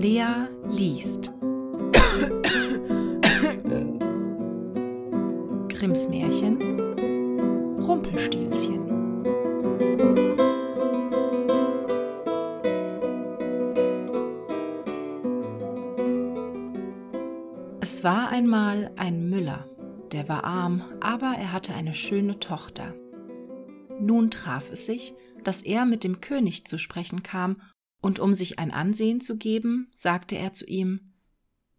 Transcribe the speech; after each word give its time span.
Lea 0.00 0.48
liest. 0.70 1.30
Grimms 5.68 6.08
Märchen 6.08 6.56
Rumpelstilzchen. 7.82 8.80
Es 17.82 18.02
war 18.02 18.30
einmal 18.30 18.92
ein 18.96 19.28
Müller, 19.28 19.68
der 20.12 20.30
war 20.30 20.44
arm, 20.44 20.82
aber 21.02 21.34
er 21.36 21.52
hatte 21.52 21.74
eine 21.74 21.92
schöne 21.92 22.38
Tochter. 22.38 22.94
Nun 24.00 24.30
traf 24.30 24.70
es 24.72 24.86
sich, 24.86 25.12
dass 25.44 25.60
er 25.60 25.84
mit 25.84 26.04
dem 26.04 26.22
König 26.22 26.64
zu 26.64 26.78
sprechen 26.78 27.22
kam 27.22 27.58
und 28.00 28.18
um 28.18 28.32
sich 28.32 28.58
ein 28.58 28.70
Ansehen 28.70 29.20
zu 29.20 29.36
geben, 29.36 29.88
sagte 29.92 30.36
er 30.36 30.52
zu 30.52 30.66
ihm 30.66 31.12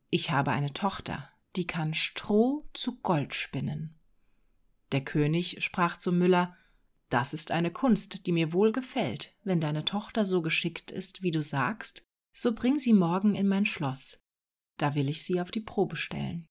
Ich 0.10 0.32
habe 0.32 0.52
eine 0.52 0.74
Tochter, 0.74 1.30
die 1.56 1.68
kann 1.68 1.94
Stroh 1.94 2.68
zu 2.74 3.00
Gold 3.02 3.34
spinnen. 3.34 4.00
Der 4.92 5.04
König 5.04 5.64
sprach 5.64 5.98
zum 5.98 6.18
Müller 6.18 6.56
Das 7.10 7.34
ist 7.34 7.52
eine 7.52 7.72
Kunst, 7.72 8.28
die 8.28 8.32
mir 8.32 8.54
wohl 8.54 8.72
gefällt. 8.72 9.36
Wenn 9.44 9.60
deine 9.60 9.86
Tochter 9.86 10.26
so 10.26 10.42
geschickt 10.42 10.92
ist, 10.92 11.24
wie 11.24 11.32
du 11.32 11.42
sagst, 11.42 12.08
so 12.32 12.54
bring 12.54 12.78
sie 12.78 12.94
morgen 12.94 13.36
in 13.36 13.48
mein 13.48 13.66
Schloss. 13.66 14.22
Da 14.78 14.96
will 14.96 15.10
ich 15.10 15.24
sie 15.24 15.42
auf 15.42 15.52
die 15.52 15.60
Probe 15.60 15.96
stellen. 15.96 16.48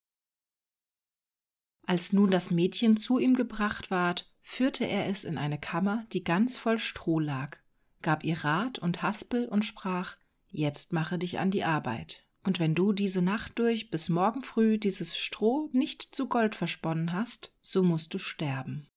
Als 1.87 2.13
nun 2.13 2.31
das 2.31 2.51
Mädchen 2.51 2.97
zu 2.97 3.19
ihm 3.19 3.35
gebracht 3.35 3.91
ward, 3.91 4.31
führte 4.43 4.85
er 4.85 5.07
es 5.07 5.25
in 5.25 5.39
eine 5.39 5.59
Kammer, 5.59 6.05
die 6.13 6.23
ganz 6.23 6.59
voll 6.59 6.79
Stroh 6.79 7.19
lag 7.19 7.60
gab 8.03 8.25
ihr 8.25 8.45
Rat 8.45 8.79
und 8.79 9.03
Haspel 9.03 9.47
und 9.47 9.65
sprach 9.65 10.17
Jetzt 10.49 10.93
mache 10.93 11.19
dich 11.19 11.39
an 11.39 11.51
die 11.51 11.65
Arbeit, 11.65 12.25
und 12.43 12.59
wenn 12.59 12.75
du 12.75 12.93
diese 12.93 13.23
Nacht 13.23 13.59
durch 13.59 13.91
bis 13.91 14.09
morgen 14.09 14.43
früh 14.43 14.79
dieses 14.79 15.17
Stroh 15.17 15.69
nicht 15.73 16.15
zu 16.15 16.29
Gold 16.29 16.55
versponnen 16.55 17.13
hast, 17.13 17.55
so 17.61 17.83
musst 17.83 18.13
du 18.15 18.19
sterben. 18.19 18.89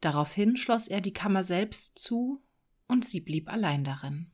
Daraufhin 0.00 0.56
schloss 0.56 0.86
er 0.88 1.00
die 1.00 1.12
Kammer 1.12 1.42
selbst 1.42 1.98
zu, 1.98 2.40
und 2.86 3.04
sie 3.04 3.20
blieb 3.20 3.48
allein 3.48 3.84
darin. 3.84 4.30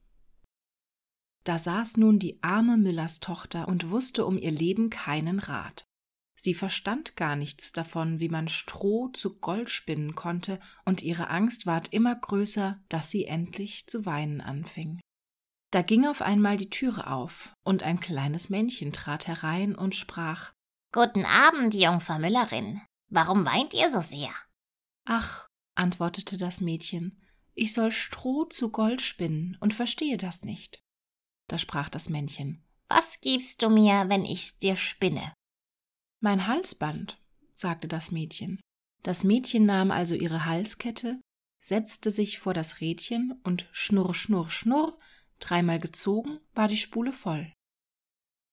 Da 1.44 1.58
saß 1.58 1.96
nun 1.96 2.18
die 2.18 2.42
arme 2.42 2.76
Müllers 2.76 3.20
Tochter 3.20 3.68
und 3.68 3.90
wusste 3.90 4.26
um 4.26 4.36
ihr 4.36 4.50
Leben 4.50 4.90
keinen 4.90 5.38
Rat. 5.38 5.86
Sie 6.36 6.54
verstand 6.54 7.16
gar 7.16 7.34
nichts 7.34 7.72
davon, 7.72 8.20
wie 8.20 8.28
man 8.28 8.48
Stroh 8.48 9.08
zu 9.08 9.38
Gold 9.38 9.70
spinnen 9.70 10.14
konnte, 10.14 10.60
und 10.84 11.02
ihre 11.02 11.28
Angst 11.28 11.66
ward 11.66 11.92
immer 11.92 12.14
größer, 12.14 12.78
dass 12.88 13.10
sie 13.10 13.24
endlich 13.24 13.86
zu 13.86 14.04
weinen 14.04 14.40
anfing. 14.42 15.00
Da 15.72 15.82
ging 15.82 16.06
auf 16.06 16.22
einmal 16.22 16.58
die 16.58 16.70
Türe 16.70 17.08
auf, 17.08 17.54
und 17.64 17.82
ein 17.82 18.00
kleines 18.00 18.50
Männchen 18.50 18.92
trat 18.92 19.26
herein 19.26 19.74
und 19.74 19.96
sprach 19.96 20.52
Guten 20.92 21.24
Abend, 21.24 21.74
Jungfer 21.74 22.18
Müllerin. 22.18 22.80
Warum 23.08 23.44
weint 23.44 23.74
ihr 23.74 23.90
so 23.90 24.00
sehr? 24.00 24.30
Ach, 25.04 25.48
antwortete 25.74 26.36
das 26.36 26.60
Mädchen, 26.60 27.20
ich 27.54 27.72
soll 27.72 27.90
Stroh 27.90 28.44
zu 28.44 28.70
Gold 28.70 29.00
spinnen 29.00 29.56
und 29.60 29.72
verstehe 29.72 30.18
das 30.18 30.42
nicht. 30.42 30.80
Da 31.48 31.58
sprach 31.58 31.88
das 31.88 32.08
Männchen 32.10 32.64
Was 32.88 33.20
gibst 33.20 33.62
du 33.62 33.70
mir, 33.70 34.04
wenn 34.08 34.24
ich's 34.24 34.58
dir 34.58 34.76
spinne? 34.76 35.32
Mein 36.20 36.46
Halsband, 36.46 37.20
sagte 37.54 37.88
das 37.88 38.10
Mädchen. 38.10 38.60
Das 39.02 39.24
Mädchen 39.24 39.66
nahm 39.66 39.90
also 39.90 40.14
ihre 40.14 40.46
Halskette, 40.46 41.20
setzte 41.60 42.10
sich 42.10 42.38
vor 42.38 42.54
das 42.54 42.80
Rädchen 42.80 43.40
und 43.44 43.68
schnurr, 43.72 44.14
schnurr, 44.14 44.48
schnurr, 44.48 44.98
dreimal 45.38 45.78
gezogen, 45.78 46.40
war 46.54 46.68
die 46.68 46.76
Spule 46.76 47.12
voll. 47.12 47.52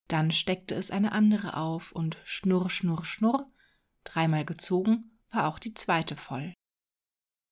Dann 0.08 0.32
steckte 0.32 0.76
es 0.76 0.92
eine 0.92 1.12
andere 1.12 1.56
auf 1.58 1.92
und 1.92 2.18
schnurr, 2.26 2.70
schnurr, 2.70 3.06
schnurr, 3.06 3.52
dreimal 4.04 4.46
gezogen, 4.46 5.18
war 5.32 5.48
auch 5.48 5.60
die 5.60 5.74
zweite 5.74 6.16
voll. 6.16 6.54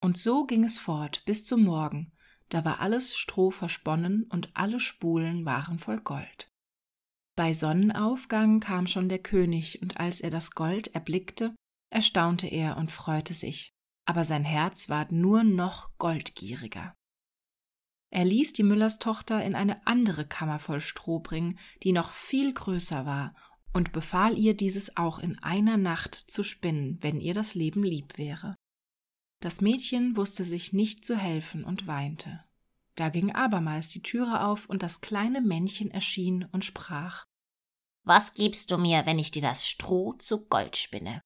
Und 0.01 0.17
so 0.17 0.45
ging 0.45 0.63
es 0.63 0.77
fort 0.77 1.23
bis 1.25 1.45
zum 1.45 1.63
Morgen, 1.63 2.11
da 2.50 2.66
war 2.66 2.81
alles 2.81 3.16
Stroh 3.16 3.50
versponnen 3.50 4.23
und 4.23 4.50
alle 4.55 4.79
Spulen 4.79 5.45
waren 5.45 5.79
voll 5.79 6.01
Gold. 6.01 6.50
Bei 7.36 7.53
Sonnenaufgang 7.53 8.59
kam 8.59 8.88
schon 8.88 9.09
der 9.09 9.19
König, 9.19 9.81
und 9.81 9.97
als 9.97 10.22
er 10.22 10.30
das 10.30 10.52
Gold 10.52 10.94
erblickte, 10.94 11.56
erstaunte 11.90 12.47
er 12.47 12.78
und 12.78 12.92
freute 12.92 13.34
sich, 13.34 13.74
aber 14.06 14.25
sein 14.25 14.44
Herz 14.44 14.90
ward 14.90 15.12
nur 15.12 15.44
noch 15.44 15.97
goldgieriger. 15.97 16.94
Er 18.14 18.25
ließ 18.25 18.53
die 18.53 18.64
Müllerstochter 18.64 19.44
in 19.44 19.56
eine 19.56 19.88
andere 19.88 20.28
Kammer 20.28 20.59
voll 20.59 20.81
Stroh 20.81 21.19
bringen, 21.19 21.58
die 21.84 21.94
noch 21.94 22.12
viel 22.12 22.53
größer 22.53 23.06
war, 23.06 23.34
und 23.74 23.94
befahl 23.94 24.38
ihr, 24.38 24.53
dieses 24.53 24.98
auch 24.98 25.18
in 25.18 25.40
einer 25.40 25.78
Nacht 25.78 26.16
zu 26.16 26.44
spinnen, 26.44 26.98
wenn 27.02 27.22
ihr 27.22 27.34
das 27.34 27.56
Leben 27.56 27.84
lieb 27.84 28.18
wäre. 28.18 28.56
Das 29.40 29.62
Mädchen 29.62 30.18
wusste 30.18 30.44
sich 30.44 30.74
nicht 30.74 31.06
zu 31.06 31.18
helfen 31.18 31.63
und 31.63 31.88
weinte. 31.88 32.44
Da 32.96 33.09
ging 33.09 33.31
abermals 33.31 33.90
die 33.90 34.02
Türe 34.02 34.46
auf, 34.46 34.68
und 34.68 34.84
das 34.84 35.02
kleine 35.02 35.41
Männchen 35.41 35.91
erschien 35.91 36.46
und 36.52 36.66
sprach 36.66 37.25
Was 38.03 38.34
gibst 38.34 38.72
du 38.72 38.78
mir, 38.78 39.06
wenn 39.06 39.19
ich 39.19 39.31
dir 39.31 39.41
das 39.41 39.68
Stroh 39.68 40.13
zu 40.13 40.46
Gold 40.47 40.78
spinne? 40.78 41.22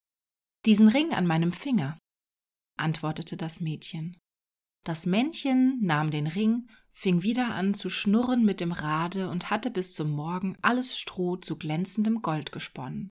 Diesen 0.66 0.88
Ring 0.88 1.14
an 1.14 1.28
meinem 1.28 1.54
Finger, 1.54 1.98
antwortete 2.78 3.38
das 3.38 3.62
Mädchen. 3.62 4.18
Das 4.84 5.06
Männchen 5.06 5.80
nahm 5.81 6.12
den 6.12 6.28
Ring, 6.28 6.70
fing 6.92 7.24
wieder 7.24 7.54
an 7.54 7.74
zu 7.74 7.90
schnurren 7.90 8.46
mit 8.46 8.59
dem 8.59 8.72
Rade 8.72 9.30
und 9.30 9.50
hatte 9.50 9.72
bis 9.72 9.96
zum 9.96 10.12
Morgen 10.12 10.58
alles 10.62 10.98
Stroh 10.98 11.38
zu 11.38 11.58
glänzendem 11.58 12.22
Gold 12.22 12.52
gesponnen. 12.52 13.09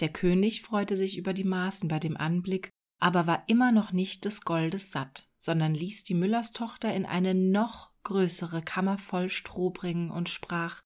Der 0.00 0.10
König 0.10 0.62
freute 0.62 0.96
sich 0.96 1.16
über 1.16 1.32
die 1.32 1.44
Maßen 1.44 1.88
bei 1.88 1.98
dem 1.98 2.16
Anblick 2.16 2.70
aber 3.02 3.26
war 3.26 3.42
immer 3.48 3.72
noch 3.72 3.90
nicht 3.90 4.24
des 4.24 4.42
Goldes 4.42 4.92
satt, 4.92 5.28
sondern 5.42 5.74
ließ 5.74 6.04
die 6.04 6.14
Müllerstochter 6.14 6.94
in 6.94 7.04
eine 7.04 7.34
noch 7.34 7.90
größere 8.04 8.62
Kammer 8.62 8.96
voll 8.96 9.28
Stroh 9.28 9.70
bringen 9.70 10.12
und 10.12 10.28
sprach 10.28 10.82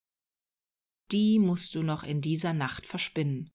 Die 1.12 1.39
musst 1.39 1.75
du 1.75 1.83
noch 1.83 2.05
in 2.05 2.22
dieser 2.22 2.55
Nacht 2.55 2.87
verspinnen. 2.87 3.50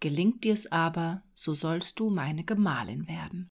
Gelingt 0.00 0.42
dir's 0.42 0.66
aber, 0.66 1.22
so 1.34 1.54
sollst 1.54 2.00
du 2.00 2.10
meine 2.10 2.42
Gemahlin 2.42 3.06
werden. 3.06 3.48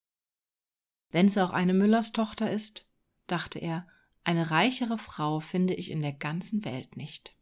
Wenn's 1.10 1.38
auch 1.38 1.52
eine 1.52 1.74
Müllerstochter 1.74 2.52
ist, 2.52 2.92
dachte 3.28 3.60
er, 3.60 3.88
eine 4.26 4.52
reichere 4.52 4.98
Frau 4.98 5.40
finde 5.40 5.76
ich 5.76 5.92
in 5.92 6.02
der 6.02 6.14
ganzen 6.14 6.66
Welt 6.66 6.98
nicht. 6.98 7.34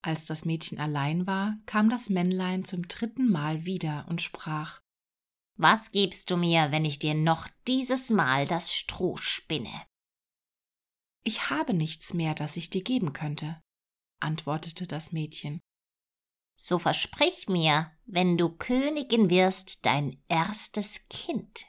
Als 0.00 0.24
das 0.24 0.46
Mädchen 0.46 0.78
allein 0.78 1.26
war, 1.26 1.58
kam 1.66 1.90
das 1.90 2.08
Männlein 2.08 2.64
zum 2.64 2.88
dritten 2.88 3.30
Mal 3.30 3.66
wieder 3.66 4.06
und 4.08 4.22
sprach 4.22 4.80
was 5.56 5.92
gibst 5.92 6.30
du 6.30 6.36
mir, 6.36 6.72
wenn 6.72 6.84
ich 6.84 6.98
dir 6.98 7.14
noch 7.14 7.48
dieses 7.66 8.10
Mal 8.10 8.46
das 8.46 8.74
Stroh 8.74 9.16
spinne? 9.16 9.86
Ich 11.22 11.48
habe 11.50 11.74
nichts 11.74 12.12
mehr, 12.12 12.34
das 12.34 12.56
ich 12.56 12.70
dir 12.70 12.82
geben 12.82 13.12
könnte, 13.12 13.60
antwortete 14.20 14.86
das 14.86 15.12
Mädchen. 15.12 15.60
So 16.56 16.78
versprich 16.78 17.48
mir, 17.48 17.90
wenn 18.04 18.36
du 18.36 18.48
Königin 18.48 19.30
wirst, 19.30 19.86
dein 19.86 20.22
erstes 20.28 21.08
Kind. 21.08 21.66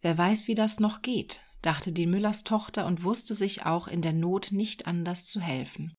Wer 0.00 0.16
weiß, 0.18 0.46
wie 0.48 0.54
das 0.54 0.80
noch 0.80 1.02
geht, 1.02 1.42
dachte 1.62 1.92
die 1.92 2.06
Müllers 2.06 2.44
Tochter 2.44 2.86
und 2.86 3.02
wusste 3.04 3.34
sich 3.34 3.64
auch 3.64 3.88
in 3.88 4.02
der 4.02 4.12
Not 4.12 4.52
nicht 4.52 4.86
anders 4.86 5.26
zu 5.26 5.40
helfen. 5.40 5.94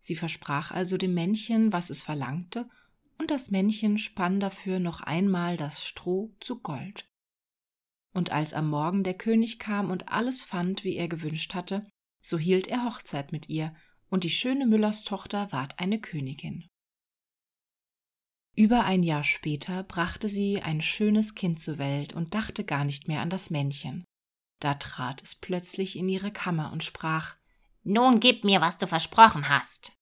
Sie 0.00 0.16
versprach 0.16 0.70
also 0.70 0.96
dem 0.96 1.14
Männchen, 1.14 1.72
was 1.72 1.88
es 1.88 2.02
verlangte, 2.02 2.68
und 3.18 3.30
das 3.30 3.50
Männchen 3.50 3.98
spann 3.98 4.40
dafür 4.40 4.78
noch 4.78 5.00
einmal 5.00 5.56
das 5.56 5.84
Stroh 5.84 6.34
zu 6.40 6.60
Gold. 6.60 7.08
Und 8.12 8.30
als 8.30 8.52
am 8.52 8.68
Morgen 8.68 9.04
der 9.04 9.14
König 9.14 9.58
kam 9.58 9.90
und 9.90 10.08
alles 10.08 10.42
fand, 10.42 10.84
wie 10.84 10.96
er 10.96 11.08
gewünscht 11.08 11.54
hatte, 11.54 11.86
so 12.20 12.38
hielt 12.38 12.66
er 12.66 12.84
Hochzeit 12.84 13.32
mit 13.32 13.48
ihr, 13.48 13.74
und 14.10 14.24
die 14.24 14.30
schöne 14.30 14.66
Müllerstochter 14.66 15.50
ward 15.52 15.78
eine 15.78 15.98
Königin. 15.98 16.68
Über 18.54 18.84
ein 18.84 19.02
Jahr 19.02 19.24
später 19.24 19.82
brachte 19.82 20.28
sie 20.28 20.60
ein 20.60 20.82
schönes 20.82 21.34
Kind 21.34 21.58
zur 21.58 21.78
Welt 21.78 22.12
und 22.12 22.34
dachte 22.34 22.64
gar 22.64 22.84
nicht 22.84 23.08
mehr 23.08 23.22
an 23.22 23.30
das 23.30 23.48
Männchen. 23.48 24.04
Da 24.60 24.74
trat 24.74 25.22
es 25.22 25.34
plötzlich 25.34 25.96
in 25.96 26.08
ihre 26.08 26.30
Kammer 26.30 26.70
und 26.72 26.84
sprach 26.84 27.36
Nun 27.82 28.20
gib 28.20 28.44
mir, 28.44 28.60
was 28.60 28.76
du 28.76 28.86
versprochen 28.86 29.48
hast. 29.48 29.96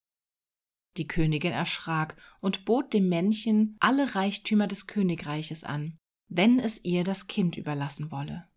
Die 0.97 1.07
Königin 1.07 1.53
erschrak 1.53 2.17
und 2.41 2.65
bot 2.65 2.93
dem 2.93 3.09
Männchen 3.09 3.77
alle 3.81 4.15
Reichtümer 4.15 4.67
des 4.67 4.87
Königreiches 4.87 5.65
an, 5.65 5.99
wenn 6.29 6.59
es 6.59 6.85
ihr 6.85 7.05
das 7.05 7.27
Kind 7.27 7.57
überlassen 7.57 8.11
wolle. 8.11 8.49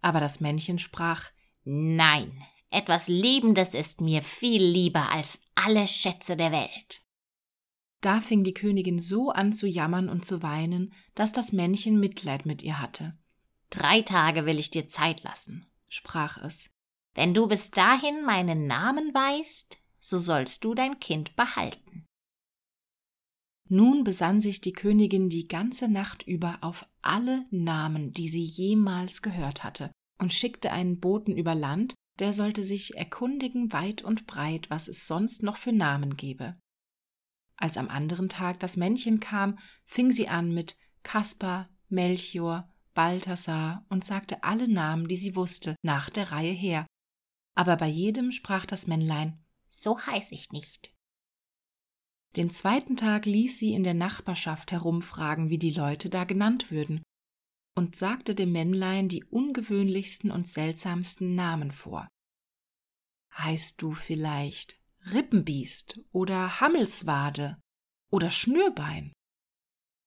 Aber 0.00 0.20
das 0.20 0.40
Männchen 0.40 0.78
sprach 0.78 1.30
Nein, 1.64 2.42
etwas 2.70 3.08
Lebendes 3.08 3.74
ist 3.74 4.00
mir 4.00 4.22
viel 4.22 4.62
lieber 4.62 5.10
als 5.10 5.40
alle 5.54 5.86
Schätze 5.86 6.36
der 6.36 6.52
Welt. 6.52 7.02
Da 8.00 8.20
fing 8.20 8.44
die 8.44 8.52
Königin 8.52 8.98
so 8.98 9.30
an 9.30 9.52
zu 9.52 9.66
jammern 9.66 10.10
und 10.10 10.26
zu 10.26 10.42
weinen, 10.42 10.92
dass 11.14 11.32
das 11.32 11.52
Männchen 11.52 11.98
Mitleid 11.98 12.44
mit 12.44 12.62
ihr 12.62 12.80
hatte. 12.80 13.16
Drei 13.70 14.02
Tage 14.02 14.44
will 14.44 14.58
ich 14.58 14.70
dir 14.70 14.88
Zeit 14.88 15.22
lassen, 15.22 15.66
sprach 15.88 16.36
es. 16.38 16.70
Wenn 17.14 17.32
du 17.32 17.48
bis 17.48 17.70
dahin 17.70 18.24
meinen 18.24 18.66
Namen 18.66 19.14
weißt, 19.14 19.78
so 20.04 20.18
sollst 20.18 20.64
du 20.64 20.74
dein 20.74 21.00
Kind 21.00 21.34
behalten. 21.34 22.04
Nun 23.70 24.04
besann 24.04 24.42
sich 24.42 24.60
die 24.60 24.72
Königin 24.72 25.30
die 25.30 25.48
ganze 25.48 25.88
Nacht 25.88 26.22
über 26.22 26.58
auf 26.60 26.86
alle 27.00 27.46
Namen, 27.50 28.12
die 28.12 28.28
sie 28.28 28.42
jemals 28.42 29.22
gehört 29.22 29.64
hatte, 29.64 29.90
und 30.18 30.34
schickte 30.34 30.70
einen 30.70 31.00
Boten 31.00 31.34
über 31.34 31.54
Land, 31.54 31.94
der 32.18 32.34
sollte 32.34 32.64
sich 32.64 32.96
erkundigen 32.96 33.72
weit 33.72 34.02
und 34.02 34.26
breit, 34.26 34.68
was 34.68 34.88
es 34.88 35.06
sonst 35.06 35.42
noch 35.42 35.56
für 35.56 35.72
Namen 35.72 36.16
gebe. 36.16 36.56
Als 37.56 37.78
am 37.78 37.88
anderen 37.88 38.28
Tag 38.28 38.60
das 38.60 38.76
Männchen 38.76 39.20
kam, 39.20 39.58
fing 39.86 40.10
sie 40.12 40.28
an 40.28 40.52
mit 40.52 40.76
Kaspar, 41.02 41.70
Melchior, 41.88 42.68
Balthasar 42.92 43.86
und 43.88 44.04
sagte 44.04 44.44
alle 44.44 44.68
Namen, 44.68 45.08
die 45.08 45.16
sie 45.16 45.34
wusste, 45.34 45.76
nach 45.82 46.10
der 46.10 46.30
Reihe 46.30 46.52
her. 46.52 46.86
Aber 47.56 47.76
bei 47.76 47.88
jedem 47.88 48.32
sprach 48.32 48.66
das 48.66 48.86
Männlein 48.86 49.43
So 49.80 49.98
heiß 49.98 50.32
ich 50.32 50.50
nicht. 50.50 50.94
Den 52.36 52.50
zweiten 52.50 52.96
Tag 52.96 53.26
ließ 53.26 53.58
sie 53.58 53.74
in 53.74 53.84
der 53.84 53.94
Nachbarschaft 53.94 54.72
herumfragen, 54.72 55.50
wie 55.50 55.58
die 55.58 55.70
Leute 55.70 56.10
da 56.10 56.24
genannt 56.24 56.70
würden, 56.70 57.02
und 57.76 57.96
sagte 57.96 58.34
dem 58.34 58.52
Männlein 58.52 59.08
die 59.08 59.24
ungewöhnlichsten 59.24 60.30
und 60.30 60.48
seltsamsten 60.48 61.34
Namen 61.34 61.72
vor. 61.72 62.08
Heißt 63.36 63.82
du 63.82 63.92
vielleicht 63.92 64.80
Rippenbiest 65.12 66.00
oder 66.12 66.60
Hammelswade 66.60 67.60
oder 68.10 68.30
Schnürbein? 68.30 69.12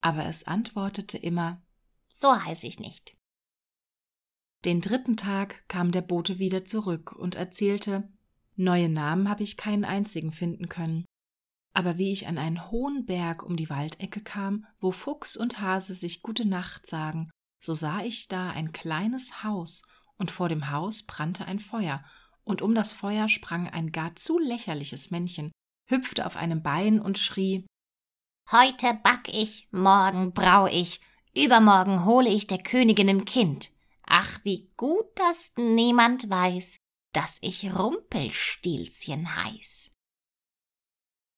Aber 0.02 0.26
es 0.26 0.46
antwortete 0.46 1.18
immer 1.18 1.62
So 2.08 2.34
heiß 2.34 2.64
ich 2.64 2.80
nicht. 2.80 3.16
Den 4.66 4.82
dritten 4.82 5.18
Tag 5.18 5.68
kam 5.68 5.92
der 5.92 6.02
Bote 6.02 6.40
wieder 6.40 6.66
zurück 6.66 7.12
und 7.12 7.36
erzählte 7.36 8.10
Neue 8.60 8.90
Namen 8.90 9.30
habe 9.30 9.44
ich 9.44 9.56
keinen 9.56 9.86
einzigen 9.86 10.32
finden 10.32 10.68
können. 10.68 11.06
Aber 11.74 12.00
wie 12.00 12.12
ich 12.12 12.28
an 12.28 12.40
einen 12.40 12.72
hohen 12.72 13.06
Berg 13.06 13.44
um 13.44 13.56
die 13.56 13.70
Waldecke 13.70 14.20
kam, 14.22 14.66
wo 14.80 14.92
Fuchs 14.92 15.38
und 15.38 15.62
Hase 15.62 15.94
sich 15.94 16.24
gute 16.24 16.48
Nacht 16.48 16.88
sagen, 16.88 17.30
so 17.64 17.76
sah 17.76 18.02
ich 18.02 18.28
da 18.28 18.50
ein 18.50 18.72
kleines 18.72 19.44
Haus, 19.44 19.84
und 20.18 20.32
vor 20.32 20.50
dem 20.50 20.72
Haus 20.72 21.04
brannte 21.04 21.46
ein 21.46 21.60
Feuer, 21.60 22.04
und 22.44 22.64
um 22.64 22.74
das 22.74 22.92
Feuer 22.92 23.30
sprang 23.30 23.70
ein 23.70 23.92
gar 23.92 24.16
zu 24.16 24.40
lächerliches 24.40 25.12
Männchen, 25.12 25.52
hüpfte 25.88 26.26
auf 26.26 26.36
einem 26.36 26.64
Bein 26.64 27.00
und 27.00 27.20
schrie 27.20 27.68
Heute 28.52 28.98
back 29.04 29.28
ich, 29.28 29.68
morgen 29.72 30.34
brau 30.34 30.66
ich, 30.66 31.02
übermorgen 31.36 32.06
hole 32.06 32.30
ich 32.30 32.48
der 32.48 32.64
Königin 32.64 33.10
ein 33.10 33.26
Kind. 33.26 33.70
Ach, 34.04 34.40
wie 34.44 34.72
gut, 34.78 35.06
dass 35.16 35.54
niemand 35.58 36.30
weiß, 36.30 36.78
dass 37.14 37.38
ich 37.42 37.74
Rumpelstilzchen 37.74 39.36
heiß. 39.36 39.92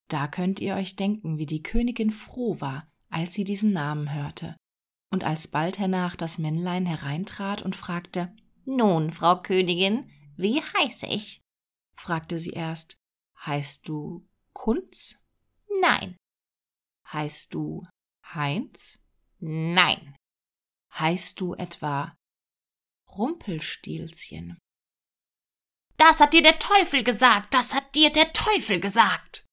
Da 0.10 0.27
könnt 0.27 0.60
ihr 0.60 0.75
euch 0.75 0.95
denken, 0.95 1.38
wie 1.38 1.45
die 1.45 1.63
Königin 1.63 2.12
froh 2.12 2.60
war, 2.60 2.89
als 3.10 3.33
sie 3.33 3.44
diesen 3.44 3.71
Namen 3.71 4.13
hörte. 4.13 4.57
Und 5.12 5.24
als 5.24 5.48
bald 5.48 5.80
hernach 5.80 6.16
das 6.16 6.38
Männlein 6.38 6.86
hereintrat 6.86 7.62
und 7.62 7.75
fragte 7.75 8.36
Nun, 8.66 9.12
Frau 9.12 9.39
Königin, 9.42 10.10
wie 10.36 10.62
heiße 10.62 11.06
ich? 11.07 11.42
fragte 11.95 12.39
sie 12.39 12.51
erst. 12.51 12.98
Heißt 13.45 13.88
du 13.88 14.27
Kunz? 14.54 15.24
Nein. 15.81 16.18
Heißt 17.12 17.54
du 17.54 17.88
Heinz? 18.33 19.00
Nein. 19.39 20.15
Heißt 20.94 21.39
du 21.39 21.56
etwa 21.56 22.15
Rumpelstilzchen? 23.18 24.57
Das 26.00 26.22
hat 26.22 26.34
dir 26.34 26.42
der 26.42 26.57
Teufel 26.60 27.04
gesagt, 27.04 27.54
das 27.54 27.75
hat 27.75 27.94
dir 27.94 28.10
der 28.10 28.31
Teufel 28.31 28.80
gesagt, 28.80 29.46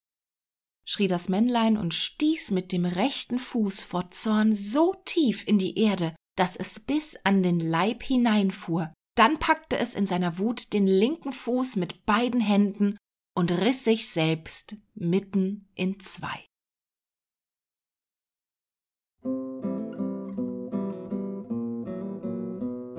schrie 0.89 1.09
das 1.09 1.29
Männlein 1.29 1.77
und 1.77 1.93
stieß 1.93 2.53
mit 2.53 2.71
dem 2.71 2.85
rechten 2.85 3.41
Fuß 3.41 3.83
vor 3.83 4.13
Zorn 4.13 4.55
so 4.55 4.95
tief 5.05 5.45
in 5.45 5.59
die 5.59 5.77
Erde, 5.77 6.15
dass 6.39 6.55
es 6.55 6.79
bis 6.79 7.17
an 7.25 7.43
den 7.43 7.59
Leib 7.59 8.05
hineinfuhr, 8.05 8.95
dann 9.17 9.41
packte 9.41 9.77
es 9.77 9.97
in 9.97 10.07
seiner 10.07 10.39
Wut 10.39 10.73
den 10.73 10.87
linken 10.87 11.33
Fuß 11.33 11.75
mit 11.75 12.07
beiden 12.07 12.41
Händen 12.41 12.97
und 13.35 13.51
riss 13.51 13.83
sich 13.83 14.09
selbst 14.09 14.77
mitten 14.95 15.69
in 15.75 15.99
zwei. 15.99 16.47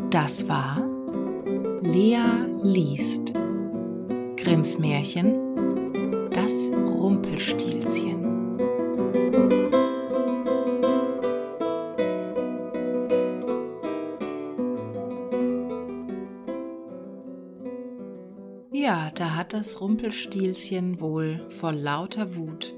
Das 0.09 0.49
war 0.49 0.96
Lea 1.97 2.45
liest 2.61 3.33
Grimms 3.33 4.77
Märchen 4.77 5.33
Das 6.29 6.53
Rumpelstilzchen. 6.69 8.59
Ja, 18.71 19.09
da 19.15 19.35
hat 19.35 19.53
das 19.53 19.81
Rumpelstilzchen 19.81 21.01
wohl 21.01 21.47
vor 21.49 21.71
lauter 21.71 22.35
Wut 22.35 22.75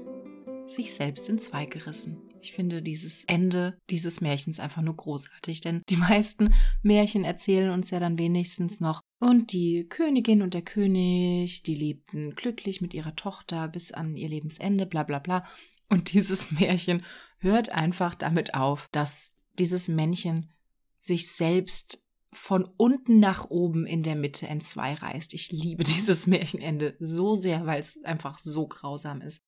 sich 0.64 0.94
selbst 0.94 1.28
in 1.28 1.38
zwei 1.38 1.66
gerissen. 1.66 2.22
Ich 2.40 2.52
finde 2.52 2.80
dieses 2.80 3.24
Ende 3.24 3.76
dieses 3.90 4.22
Märchens 4.22 4.60
einfach 4.60 4.80
nur 4.80 4.96
großartig, 4.96 5.60
denn 5.60 5.82
die 5.90 5.98
meisten 5.98 6.54
Märchen 6.82 7.24
erzählen 7.24 7.70
uns 7.70 7.90
ja 7.90 8.00
dann 8.00 8.18
wenigstens 8.18 8.80
noch, 8.80 9.02
und 9.20 9.52
die 9.52 9.86
Königin 9.86 10.40
und 10.40 10.54
der 10.54 10.62
König, 10.62 11.62
die 11.62 11.74
lebten 11.74 12.34
glücklich 12.34 12.80
mit 12.80 12.94
ihrer 12.94 13.14
Tochter 13.16 13.68
bis 13.68 13.92
an 13.92 14.16
ihr 14.16 14.30
Lebensende, 14.30 14.86
bla 14.86 15.02
bla 15.02 15.18
bla. 15.18 15.44
Und 15.90 16.12
dieses 16.12 16.50
Märchen 16.58 17.04
hört 17.38 17.68
einfach 17.68 18.14
damit 18.14 18.54
auf, 18.54 18.88
dass 18.92 19.36
dieses 19.58 19.88
Männchen 19.88 20.50
sich 20.94 21.30
selbst 21.30 22.06
von 22.32 22.64
unten 22.78 23.20
nach 23.20 23.50
oben 23.50 23.86
in 23.86 24.02
der 24.02 24.16
Mitte 24.16 24.46
in 24.46 24.62
zwei 24.62 24.94
reißt. 24.94 25.34
Ich 25.34 25.52
liebe 25.52 25.84
dieses 25.84 26.26
Märchenende 26.26 26.96
so 26.98 27.34
sehr, 27.34 27.66
weil 27.66 27.78
es 27.78 28.02
einfach 28.04 28.38
so 28.38 28.68
grausam 28.68 29.20
ist. 29.20 29.42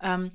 Ähm, 0.00 0.32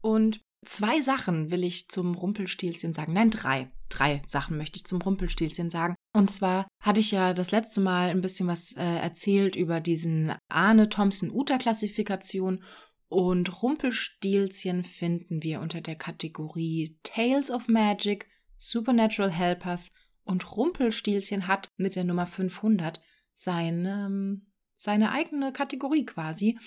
und 0.00 0.40
zwei 0.64 1.02
Sachen 1.02 1.50
will 1.50 1.62
ich 1.62 1.88
zum 1.88 2.14
Rumpelstilzchen 2.14 2.94
sagen. 2.94 3.12
Nein, 3.12 3.30
drei. 3.30 3.70
Drei 3.90 4.22
Sachen 4.28 4.56
möchte 4.56 4.78
ich 4.78 4.86
zum 4.86 5.02
Rumpelstilzchen 5.02 5.68
sagen. 5.68 5.94
Und 6.14 6.30
zwar 6.30 6.66
hatte 6.80 7.00
ich 7.00 7.10
ja 7.10 7.34
das 7.34 7.50
letzte 7.50 7.80
Mal 7.80 8.10
ein 8.10 8.20
bisschen 8.20 8.46
was 8.46 8.70
äh, 8.76 8.84
erzählt 8.84 9.56
über 9.56 9.80
diesen 9.80 10.32
Arne-Thompson-Uta-Klassifikation. 10.48 12.62
Und 13.08 13.62
Rumpelstilzchen 13.62 14.84
finden 14.84 15.42
wir 15.42 15.60
unter 15.60 15.80
der 15.80 15.96
Kategorie 15.96 16.96
Tales 17.02 17.50
of 17.50 17.66
Magic, 17.66 18.28
Supernatural 18.56 19.32
Helpers 19.32 19.92
und 20.22 20.56
Rumpelstilzchen 20.56 21.48
hat 21.48 21.72
mit 21.76 21.96
der 21.96 22.04
Nummer 22.04 22.26
500 22.26 23.00
seine, 23.32 24.40
seine 24.74 25.10
eigene 25.10 25.52
Kategorie 25.52 26.06
quasi. 26.06 26.60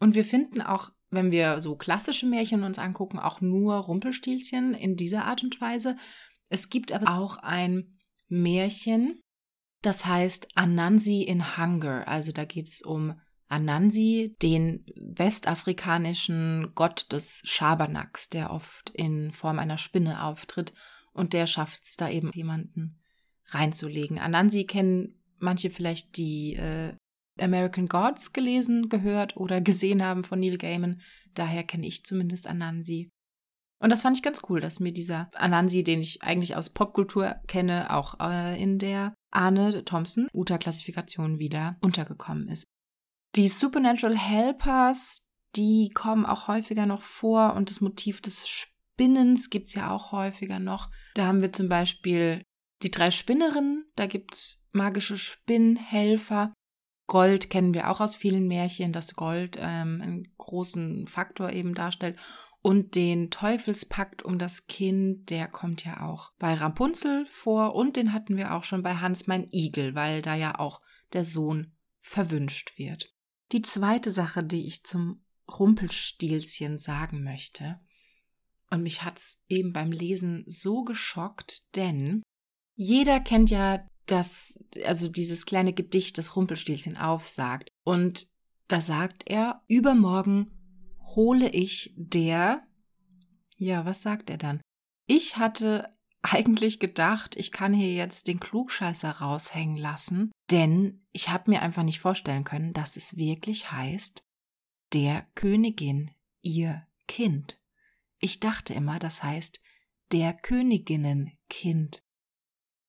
Und 0.00 0.14
wir 0.14 0.24
finden 0.24 0.62
auch, 0.62 0.88
wenn 1.10 1.30
wir 1.30 1.60
so 1.60 1.76
klassische 1.76 2.24
Märchen 2.24 2.64
uns 2.64 2.78
angucken, 2.78 3.18
auch 3.18 3.42
nur 3.42 3.74
Rumpelstilzchen 3.74 4.72
in 4.72 4.96
dieser 4.96 5.26
Art 5.26 5.44
und 5.44 5.60
Weise. 5.60 5.98
Es 6.48 6.70
gibt 6.70 6.90
aber 6.90 7.18
auch 7.18 7.36
ein 7.36 7.93
Märchen, 8.28 9.20
das 9.82 10.06
heißt 10.06 10.48
Anansi 10.54 11.22
in 11.22 11.56
Hunger. 11.58 12.08
Also 12.08 12.32
da 12.32 12.44
geht 12.44 12.68
es 12.68 12.80
um 12.82 13.20
Anansi, 13.48 14.34
den 14.42 14.86
westafrikanischen 14.96 16.72
Gott 16.74 17.12
des 17.12 17.42
Schabernacks, 17.44 18.30
der 18.30 18.50
oft 18.50 18.90
in 18.94 19.32
Form 19.32 19.58
einer 19.58 19.78
Spinne 19.78 20.24
auftritt. 20.24 20.72
Und 21.12 21.32
der 21.32 21.46
schafft 21.46 21.84
es 21.84 21.96
da 21.96 22.08
eben 22.08 22.30
jemanden 22.32 22.98
reinzulegen. 23.48 24.18
Anansi 24.18 24.64
kennen 24.64 25.20
manche 25.38 25.70
vielleicht 25.70 26.16
die 26.16 26.54
äh, 26.54 26.94
American 27.38 27.86
Gods 27.86 28.32
gelesen, 28.32 28.88
gehört 28.88 29.36
oder 29.36 29.60
gesehen 29.60 30.02
haben 30.02 30.24
von 30.24 30.40
Neil 30.40 30.58
Gaiman. 30.58 31.00
Daher 31.34 31.64
kenne 31.64 31.86
ich 31.86 32.04
zumindest 32.04 32.46
Anansi. 32.46 33.10
Und 33.80 33.90
das 33.90 34.02
fand 34.02 34.16
ich 34.16 34.22
ganz 34.22 34.42
cool, 34.48 34.60
dass 34.60 34.80
mir 34.80 34.92
dieser 34.92 35.30
Anansi, 35.34 35.84
den 35.84 36.00
ich 36.00 36.22
eigentlich 36.22 36.56
aus 36.56 36.70
Popkultur 36.70 37.36
kenne, 37.46 37.94
auch 37.94 38.18
äh, 38.20 38.60
in 38.60 38.78
der 38.78 39.14
Arne 39.30 39.84
Thompson 39.84 40.28
Uta-Klassifikation 40.32 41.38
wieder 41.38 41.76
untergekommen 41.80 42.48
ist. 42.48 42.66
Die 43.34 43.48
Supernatural 43.48 44.16
Helpers, 44.16 45.22
die 45.56 45.90
kommen 45.92 46.24
auch 46.24 46.48
häufiger 46.48 46.86
noch 46.86 47.02
vor 47.02 47.54
und 47.54 47.68
das 47.68 47.80
Motiv 47.80 48.20
des 48.20 48.48
Spinnens 48.48 49.50
gibt 49.50 49.68
es 49.68 49.74
ja 49.74 49.90
auch 49.90 50.12
häufiger 50.12 50.60
noch. 50.60 50.88
Da 51.14 51.26
haben 51.26 51.42
wir 51.42 51.52
zum 51.52 51.68
Beispiel 51.68 52.44
die 52.82 52.90
drei 52.90 53.10
Spinnerinnen, 53.10 53.86
da 53.96 54.06
gibt 54.06 54.34
es 54.34 54.68
magische 54.72 55.18
Spinnhelfer. 55.18 56.52
Gold 57.06 57.50
kennen 57.50 57.74
wir 57.74 57.90
auch 57.90 58.00
aus 58.00 58.16
vielen 58.16 58.46
Märchen, 58.46 58.92
dass 58.92 59.14
Gold 59.14 59.58
ähm, 59.60 60.00
einen 60.00 60.34
großen 60.38 61.06
Faktor 61.06 61.50
eben 61.50 61.74
darstellt. 61.74 62.18
Und 62.64 62.94
den 62.94 63.30
Teufelspakt 63.30 64.22
um 64.22 64.38
das 64.38 64.66
Kind, 64.68 65.28
der 65.28 65.48
kommt 65.48 65.84
ja 65.84 66.00
auch 66.00 66.32
bei 66.38 66.54
Rapunzel 66.54 67.26
vor 67.26 67.74
und 67.74 67.96
den 67.96 68.14
hatten 68.14 68.38
wir 68.38 68.54
auch 68.54 68.64
schon 68.64 68.82
bei 68.82 68.94
Hans 68.94 69.26
mein 69.26 69.50
Igel, 69.52 69.94
weil 69.94 70.22
da 70.22 70.34
ja 70.34 70.58
auch 70.58 70.80
der 71.12 71.24
Sohn 71.24 71.74
verwünscht 72.00 72.78
wird. 72.78 73.12
Die 73.52 73.60
zweite 73.60 74.10
Sache, 74.10 74.42
die 74.42 74.66
ich 74.66 74.82
zum 74.82 75.22
Rumpelstilzchen 75.46 76.78
sagen 76.78 77.22
möchte, 77.22 77.80
und 78.70 78.82
mich 78.82 79.04
hat's 79.04 79.44
eben 79.46 79.74
beim 79.74 79.92
Lesen 79.92 80.44
so 80.46 80.84
geschockt, 80.84 81.76
denn 81.76 82.22
jeder 82.76 83.20
kennt 83.20 83.50
ja 83.50 83.86
das, 84.06 84.58
also 84.86 85.08
dieses 85.08 85.44
kleine 85.44 85.74
Gedicht, 85.74 86.16
das 86.16 86.34
Rumpelstilzchen 86.34 86.96
aufsagt. 86.96 87.68
Und 87.82 88.26
da 88.68 88.80
sagt 88.80 89.24
er, 89.26 89.62
übermorgen 89.68 90.50
hole 91.14 91.48
ich 91.48 91.92
der, 91.96 92.66
ja, 93.56 93.84
was 93.84 94.02
sagt 94.02 94.30
er 94.30 94.38
dann? 94.38 94.60
Ich 95.06 95.36
hatte 95.36 95.92
eigentlich 96.22 96.80
gedacht, 96.80 97.36
ich 97.36 97.52
kann 97.52 97.74
hier 97.74 97.92
jetzt 97.92 98.28
den 98.28 98.40
Klugscheißer 98.40 99.10
raushängen 99.10 99.76
lassen, 99.76 100.32
denn 100.50 101.04
ich 101.12 101.28
habe 101.28 101.50
mir 101.50 101.60
einfach 101.60 101.82
nicht 101.82 102.00
vorstellen 102.00 102.44
können, 102.44 102.72
dass 102.72 102.96
es 102.96 103.16
wirklich 103.16 103.70
heißt, 103.70 104.24
der 104.94 105.26
Königin 105.34 106.10
ihr 106.40 106.86
Kind. 107.06 107.58
Ich 108.18 108.40
dachte 108.40 108.72
immer, 108.72 108.98
das 108.98 109.22
heißt 109.22 109.60
der 110.12 110.32
Königinnenkind. 110.32 112.04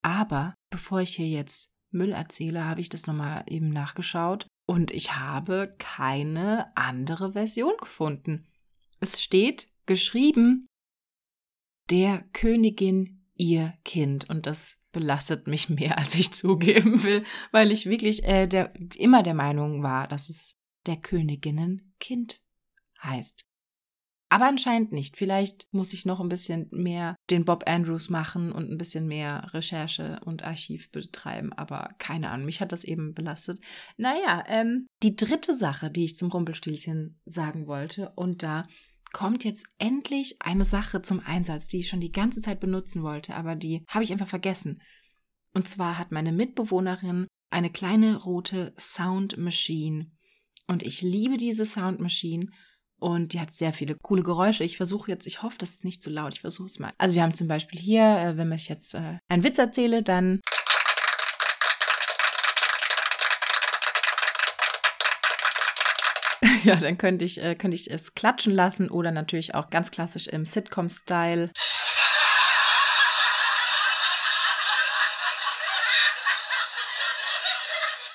Aber 0.01 0.55
bevor 0.69 1.01
ich 1.01 1.15
hier 1.15 1.27
jetzt 1.27 1.75
Müll 1.89 2.11
erzähle, 2.11 2.63
habe 2.63 2.81
ich 2.81 2.89
das 2.89 3.07
nochmal 3.07 3.43
eben 3.47 3.69
nachgeschaut 3.69 4.47
und 4.65 4.91
ich 4.91 5.15
habe 5.15 5.75
keine 5.79 6.75
andere 6.75 7.33
Version 7.33 7.73
gefunden. 7.79 8.47
Es 8.99 9.21
steht 9.21 9.69
geschrieben 9.85 10.67
der 11.89 12.23
Königin 12.33 13.27
ihr 13.35 13.73
Kind 13.83 14.29
und 14.29 14.47
das 14.47 14.79
belastet 14.91 15.47
mich 15.47 15.69
mehr, 15.69 15.97
als 15.97 16.15
ich 16.15 16.33
zugeben 16.33 17.03
will, 17.03 17.23
weil 17.51 17.71
ich 17.71 17.85
wirklich 17.85 18.23
äh, 18.23 18.47
der, 18.47 18.73
immer 18.95 19.23
der 19.23 19.33
Meinung 19.33 19.83
war, 19.83 20.07
dass 20.07 20.29
es 20.29 20.57
der 20.85 20.97
Königinnen 20.97 21.93
Kind 21.99 22.41
heißt. 23.03 23.47
Aber 24.35 24.47
anscheinend 24.47 24.91
nicht. 24.91 25.15
Vielleicht 25.15 25.65
muss 25.71 25.93
ich 25.93 26.05
noch 26.05 26.19
ein 26.19 26.27
bisschen 26.27 26.67
mehr 26.69 27.15
den 27.29 27.45
Bob 27.45 27.63
Andrews 27.67 28.09
machen 28.09 28.51
und 28.51 28.69
ein 28.69 28.77
bisschen 28.77 29.07
mehr 29.07 29.47
Recherche 29.53 30.19
und 30.25 30.43
Archiv 30.43 30.91
betreiben. 30.91 31.53
Aber 31.53 31.95
keine 31.99 32.29
Ahnung, 32.29 32.45
mich 32.45 32.59
hat 32.59 32.73
das 32.73 32.83
eben 32.83 33.13
belastet. 33.13 33.61
Naja, 33.95 34.43
ähm, 34.49 34.87
die 35.03 35.15
dritte 35.15 35.53
Sache, 35.53 35.89
die 35.89 36.03
ich 36.03 36.17
zum 36.17 36.31
Rumpelstilzchen 36.31 37.17
sagen 37.23 37.65
wollte, 37.65 38.11
und 38.17 38.43
da 38.43 38.63
kommt 39.13 39.45
jetzt 39.45 39.67
endlich 39.77 40.35
eine 40.41 40.65
Sache 40.65 41.01
zum 41.01 41.21
Einsatz, 41.21 41.69
die 41.69 41.79
ich 41.79 41.87
schon 41.87 42.01
die 42.01 42.11
ganze 42.11 42.41
Zeit 42.41 42.59
benutzen 42.59 43.03
wollte, 43.03 43.35
aber 43.35 43.55
die 43.55 43.85
habe 43.87 44.03
ich 44.03 44.11
einfach 44.11 44.27
vergessen. 44.27 44.81
Und 45.53 45.69
zwar 45.69 45.97
hat 45.97 46.11
meine 46.11 46.33
Mitbewohnerin 46.33 47.25
eine 47.51 47.71
kleine 47.71 48.17
rote 48.17 48.73
Sound 48.77 49.37
Machine. 49.37 50.11
Und 50.67 50.83
ich 50.83 51.01
liebe 51.01 51.37
diese 51.37 51.63
Sound 51.63 52.01
Machine 52.01 52.47
und 52.99 53.33
die 53.33 53.39
hat 53.39 53.53
sehr 53.53 53.73
viele 53.73 53.95
coole 53.95 54.23
Geräusche. 54.23 54.63
Ich 54.63 54.77
versuche 54.77 55.11
jetzt, 55.11 55.27
ich 55.27 55.43
hoffe, 55.43 55.57
das 55.57 55.71
ist 55.71 55.83
nicht 55.83 56.01
zu 56.01 56.09
laut. 56.09 56.33
Ich 56.33 56.41
versuche 56.41 56.67
es 56.67 56.79
mal. 56.79 56.93
Also 56.97 57.15
wir 57.15 57.23
haben 57.23 57.33
zum 57.33 57.47
Beispiel 57.47 57.79
hier, 57.79 58.03
äh, 58.03 58.37
wenn 58.37 58.51
ich 58.51 58.69
jetzt 58.69 58.95
äh, 58.95 59.19
einen 59.27 59.43
Witz 59.43 59.57
erzähle, 59.57 60.03
dann 60.03 60.41
ja, 66.63 66.75
dann 66.75 66.97
könnte 66.97 67.25
ich, 67.25 67.41
äh, 67.41 67.55
könnte 67.55 67.75
ich 67.75 67.91
es 67.91 68.13
klatschen 68.13 68.53
lassen 68.53 68.89
oder 68.89 69.11
natürlich 69.11 69.55
auch 69.55 69.69
ganz 69.69 69.91
klassisch 69.91 70.27
im 70.27 70.45
Sitcom-Style. 70.45 71.51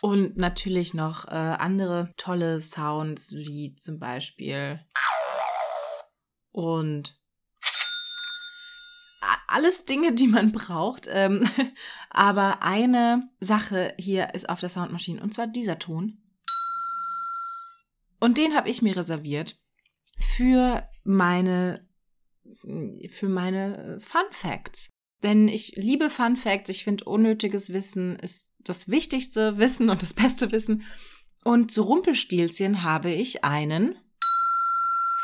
Und 0.03 0.37
natürlich 0.39 0.95
noch 0.95 1.27
äh, 1.27 1.31
andere 1.31 2.15
tolle 2.17 2.61
Sounds, 2.61 3.33
wie 3.33 3.77
zum 3.77 3.99
Beispiel 3.99 4.81
und 6.53 7.21
alles 9.47 9.85
Dinge, 9.85 10.15
die 10.15 10.27
man 10.27 10.53
braucht. 10.53 11.07
Ähm, 11.11 11.49
aber 12.11 12.63
eine 12.63 13.29
Sache 13.41 13.95
hier 13.99 14.35
ist 14.35 14.49
auf 14.49 14.61
der 14.61 14.69
Soundmaschine 14.69 15.21
und 15.23 15.35
zwar 15.35 15.47
dieser 15.47 15.79
Ton. 15.79 16.19
Und 18.21 18.39
den 18.39 18.55
habe 18.55 18.69
ich 18.69 18.83
mir 18.83 18.97
reserviert 18.97 19.57
für 20.19 20.89
meine 21.05 21.89
für 23.09 23.29
meine 23.29 23.99
Fun 24.01 24.27
Facts. 24.31 24.91
Denn 25.23 25.49
ich 25.49 25.77
liebe 25.77 26.11
Fun 26.11 26.37
Facts. 26.37 26.71
Ich 26.71 26.85
finde, 26.85 27.05
unnötiges 27.05 27.73
Wissen 27.73 28.19
ist 28.19 28.50
das 28.65 28.89
wichtigste 28.89 29.59
Wissen 29.59 29.91
und 29.91 30.03
das 30.03 30.15
beste 30.15 30.53
Wissen. 30.53 30.85
Und 31.45 31.71
zu 31.71 31.83
Rumpelstilzchen 31.83 32.83
habe 32.83 33.11
ich 33.11 33.45
einen 33.45 33.97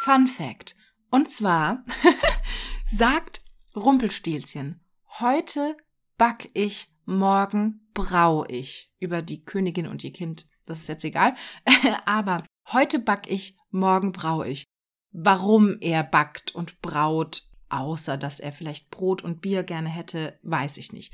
Fun 0.01 0.27
Fact. 0.27 0.77
Und 1.11 1.29
zwar 1.29 1.85
sagt 2.91 3.43
Rumpelstilzchen, 3.75 4.81
heute 5.21 5.77
back 6.17 6.51
ich, 6.55 6.89
morgen 7.05 7.87
brau 7.95 8.45
ich. 8.49 8.93
Über 8.99 9.23
die 9.23 9.45
Königin 9.45 9.87
und 9.87 10.03
ihr 10.05 10.13
Kind, 10.13 10.47
das 10.65 10.81
ist 10.81 10.89
jetzt 10.89 11.05
egal. 11.05 11.35
Aber 12.07 12.43
heute 12.73 12.99
back 12.99 13.27
ich, 13.29 13.57
morgen 13.71 14.13
brau 14.13 14.43
ich. 14.43 14.65
Warum 15.13 15.79
er 15.81 16.03
backt 16.03 16.55
und 16.55 16.81
braut, 16.83 17.43
außer 17.69 18.17
dass 18.17 18.41
er 18.41 18.53
vielleicht 18.53 18.91
Brot 18.91 19.23
und 19.23 19.41
Bier 19.41 19.63
gerne 19.63 19.89
hätte, 19.89 20.39
weiß 20.43 20.77
ich 20.79 20.93
nicht. 20.93 21.13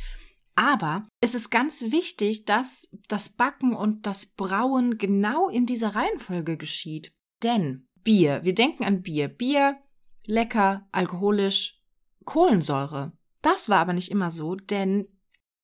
Aber 0.55 1.05
es 1.21 1.35
ist 1.35 1.51
ganz 1.51 1.83
wichtig, 1.83 2.45
dass 2.45 2.89
das 3.09 3.31
Backen 3.31 3.75
und 3.75 4.07
das 4.07 4.27
Brauen 4.27 4.99
genau 4.99 5.49
in 5.49 5.67
dieser 5.67 5.95
Reihenfolge 5.95 6.57
geschieht. 6.57 7.15
Denn 7.43 7.89
Bier, 8.05 8.41
wir 8.45 8.55
denken 8.55 8.85
an 8.85 9.03
Bier. 9.03 9.29
Bier, 9.29 9.79
lecker, 10.27 10.87
alkoholisch, 10.93 11.81
Kohlensäure. 12.25 13.13
Das 13.41 13.69
war 13.69 13.79
aber 13.79 13.93
nicht 13.93 14.11
immer 14.11 14.31
so, 14.31 14.55
denn 14.55 15.09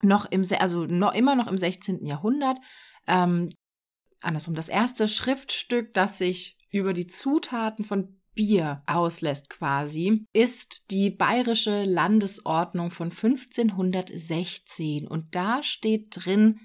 noch 0.03 0.25
im, 0.27 0.43
also 0.59 0.87
noch, 0.87 1.15
immer 1.15 1.35
noch 1.35 1.47
im 1.47 1.59
16. 1.59 2.05
Jahrhundert, 2.05 2.59
ähm, 3.07 3.49
andersrum, 4.21 4.55
das 4.55 4.69
erste 4.69 5.07
Schriftstück, 5.07 5.95
das 5.95 6.19
sich 6.19 6.59
über 6.71 6.93
die 6.93 7.07
Zutaten 7.07 7.85
von 7.85 8.18
Bier 8.39 8.85
auslässt 8.87 9.51
quasi, 9.51 10.25
ist 10.33 10.93
die 10.93 11.11
Bayerische 11.11 11.83
Landesordnung 11.83 12.93
von 12.93 13.11
1516 13.11 15.09
und 15.09 15.35
da 15.35 15.65
steht 15.65 16.11
drin, 16.13 16.61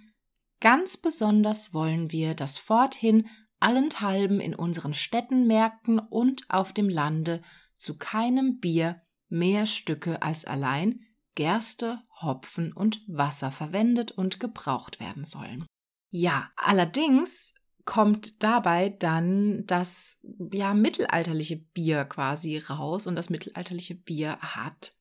ganz 0.59 0.97
besonders 0.97 1.73
wollen 1.73 2.11
wir, 2.11 2.35
dass 2.35 2.59
forthin 2.59 3.27
allenthalben 3.59 4.39
in 4.39 4.53
unseren 4.53 4.93
Städten, 4.93 5.47
Märkten 5.47 5.97
und 5.97 6.43
auf 6.47 6.73
dem 6.73 6.89
Lande 6.89 7.41
zu 7.75 7.97
keinem 7.97 8.59
Bier 8.59 9.01
mehr 9.29 9.65
Stücke 9.65 10.21
als 10.21 10.45
allein 10.45 10.99
Gerste, 11.33 12.03
Hopfen 12.21 12.71
und 12.71 13.01
Wasser 13.07 13.49
verwendet 13.49 14.11
und 14.11 14.39
gebraucht 14.39 14.99
werden 14.99 15.25
sollen. 15.25 15.65
Ja, 16.11 16.51
allerdings 16.55 17.55
kommt 17.85 18.43
dabei 18.43 18.89
dann 18.89 19.65
das 19.65 20.19
ja 20.51 20.73
mittelalterliche 20.73 21.57
Bier 21.57 22.05
quasi 22.05 22.57
raus. 22.57 23.07
Und 23.07 23.15
das 23.15 23.29
mittelalterliche 23.29 23.95
Bier 23.95 24.37
hat 24.39 24.95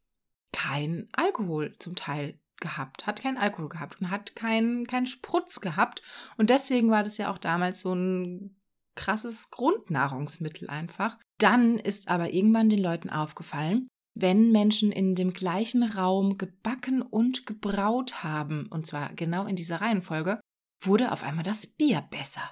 kein 0.52 1.08
Alkohol 1.12 1.76
zum 1.78 1.94
Teil 1.94 2.38
gehabt, 2.60 3.06
hat 3.06 3.22
keinen 3.22 3.38
Alkohol 3.38 3.68
gehabt 3.68 4.00
und 4.00 4.10
hat 4.10 4.36
keinen 4.36 4.86
keinen 4.86 5.06
Sprutz 5.06 5.60
gehabt. 5.60 6.02
Und 6.36 6.50
deswegen 6.50 6.90
war 6.90 7.02
das 7.02 7.18
ja 7.18 7.30
auch 7.30 7.38
damals 7.38 7.80
so 7.80 7.94
ein 7.94 8.56
krasses 8.94 9.50
Grundnahrungsmittel 9.50 10.68
einfach. 10.68 11.18
Dann 11.38 11.78
ist 11.78 12.08
aber 12.08 12.32
irgendwann 12.32 12.68
den 12.68 12.82
Leuten 12.82 13.10
aufgefallen, 13.10 13.88
wenn 14.14 14.52
Menschen 14.52 14.92
in 14.92 15.14
dem 15.14 15.32
gleichen 15.32 15.82
Raum 15.82 16.36
gebacken 16.36 17.00
und 17.02 17.46
gebraut 17.46 18.22
haben, 18.22 18.66
und 18.66 18.86
zwar 18.86 19.12
genau 19.14 19.46
in 19.46 19.56
dieser 19.56 19.80
Reihenfolge, 19.80 20.40
wurde 20.80 21.12
auf 21.12 21.22
einmal 21.22 21.44
das 21.44 21.66
Bier 21.66 22.02
besser 22.10 22.42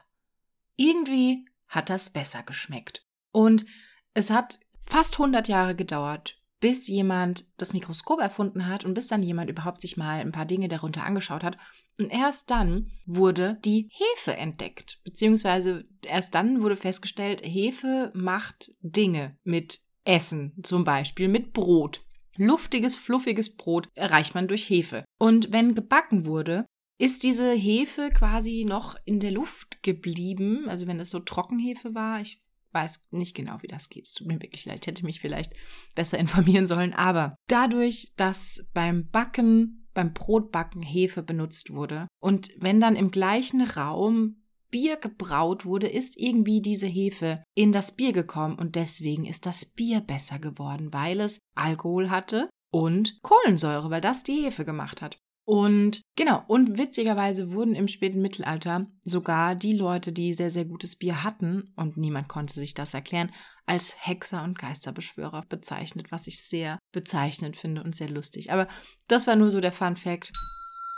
irgendwie 0.81 1.45
hat 1.69 1.91
das 1.91 2.11
besser 2.11 2.43
geschmeckt. 2.43 3.05
Und 3.33 3.67
es 4.15 4.31
hat 4.31 4.59
fast 4.81 5.21
100 5.21 5.47
Jahre 5.47 5.77
gedauert, 5.77 6.41
bis 6.59 6.89
jemand 6.89 7.47
das 7.59 7.75
Mikroskop 7.75 8.21
erfunden 8.21 8.67
hat 8.67 8.85
und 8.85 8.95
bis 8.95 9.07
dann 9.07 9.23
jemand 9.23 9.51
überhaupt 9.51 9.81
sich 9.81 9.97
mal 9.97 10.21
ein 10.21 10.33
paar 10.33 10.47
Dinge 10.47 10.69
darunter 10.69 11.05
angeschaut 11.05 11.45
hat. 11.45 11.59
Und 11.99 12.09
erst 12.09 12.51
dann 12.51 12.91
wurde 13.05 13.59
die 13.65 13.91
Hefe 13.93 14.37
entdeckt, 14.37 15.01
beziehungsweise 15.05 15.85
erst 16.03 16.35
dann 16.35 16.63
wurde 16.63 16.77
festgestellt, 16.77 17.43
Hefe 17.45 18.11
macht 18.15 18.73
Dinge 18.81 19.37
mit 19.45 19.81
Essen, 20.05 20.55
zum 20.63 20.85
Beispiel 20.85 21.29
mit 21.29 21.53
Brot. 21.53 22.03
Luftiges, 22.37 22.97
fluffiges 22.97 23.55
Brot 23.57 23.89
erreicht 23.95 24.35
man 24.35 24.49
durch 24.49 24.69
Hefe. 24.71 25.05
Und 25.19 25.53
wenn 25.53 25.75
gebacken 25.75 26.25
wurde, 26.25 26.65
ist 27.01 27.23
diese 27.23 27.51
Hefe 27.53 28.11
quasi 28.11 28.67
noch 28.69 28.95
in 29.07 29.21
der 29.21 29.31
Luft 29.31 29.83
geblieben. 29.83 30.69
Also 30.69 30.87
wenn 30.87 31.01
es 31.01 31.11
so 31.11 31.19
Trockenhefe 31.19 31.95
war, 31.95 32.21
ich 32.21 32.43
weiß 32.73 33.07
nicht 33.11 33.35
genau, 33.35 33.57
wie 33.63 33.69
das 33.69 33.89
geht. 33.89 34.07
Es 34.07 34.15
tut 34.15 34.27
mir 34.27 34.41
wirklich 34.43 34.67
leid, 34.67 34.87
hätte 34.87 35.05
mich 35.05 35.21
vielleicht 35.21 35.55
besser 35.95 36.19
informieren 36.19 36.67
sollen. 36.67 36.93
Aber 36.93 37.37
dadurch, 37.49 38.13
dass 38.17 38.67
beim 38.75 39.09
Backen, 39.09 39.89
beim 39.95 40.13
Brotbacken 40.13 40.83
Hefe 40.83 41.23
benutzt 41.23 41.73
wurde 41.73 42.07
und 42.23 42.51
wenn 42.59 42.81
dann 42.81 42.97
im 42.97 43.11
gleichen 43.11 43.63
Raum 43.63 44.37
Bier 44.71 44.97
gebraut 44.99 45.65
wurde, 45.65 45.89
ist 45.89 46.17
irgendwie 46.17 46.61
diese 46.61 46.87
Hefe 46.87 47.43
in 47.57 47.73
das 47.73 47.97
Bier 47.97 48.13
gekommen 48.13 48.57
und 48.57 48.77
deswegen 48.77 49.25
ist 49.25 49.47
das 49.47 49.65
Bier 49.65 50.01
besser 50.01 50.39
geworden, 50.39 50.93
weil 50.93 51.21
es 51.21 51.41
Alkohol 51.57 52.11
hatte 52.11 52.51
und 52.71 53.19
Kohlensäure, 53.23 53.91
weil 53.91 54.03
das 54.03 54.23
die 54.23 54.45
Hefe 54.45 54.65
gemacht 54.65 55.03
hat. 55.03 55.19
Und 55.51 56.05
genau, 56.15 56.45
und 56.47 56.79
witzigerweise 56.79 57.51
wurden 57.51 57.75
im 57.75 57.89
späten 57.89 58.23
Mittelalter 58.23 58.87
sogar 59.03 59.57
die 59.57 59.73
Leute, 59.73 60.13
die 60.13 60.33
sehr, 60.33 60.53
sehr 60.53 60.65
gutes 60.65 60.95
Bier 60.95 61.25
hatten, 61.25 61.73
und 61.75 61.97
niemand 61.97 62.29
konnte 62.29 62.55
sich 62.55 62.73
das 62.73 62.95
erklären, 62.95 63.33
als 63.67 63.97
Hexer 63.99 64.45
und 64.45 64.61
Geisterbeschwörer 64.61 65.45
bezeichnet, 65.49 66.13
was 66.13 66.29
ich 66.29 66.45
sehr 66.45 66.79
bezeichnend 66.93 67.57
finde 67.57 67.83
und 67.83 67.97
sehr 67.97 68.09
lustig. 68.09 68.53
Aber 68.53 68.69
das 69.09 69.27
war 69.27 69.35
nur 69.35 69.51
so 69.51 69.61
der 69.61 69.73
Fun 69.73 69.97
Fact, 69.97 70.31